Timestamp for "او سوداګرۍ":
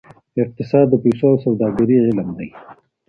1.31-1.97